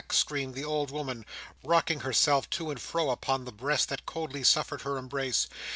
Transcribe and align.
screamed 0.09 0.55
the 0.55 0.63
old 0.65 0.89
woman, 0.89 1.23
rocking 1.63 1.99
herself 1.99 2.49
to 2.49 2.71
and 2.71 2.81
fro 2.81 3.11
upon 3.11 3.45
the 3.45 3.51
breast 3.51 3.87
that 3.87 4.03
coldly 4.03 4.41
suffered 4.43 4.81
her 4.81 4.97
embrace. 4.97 5.47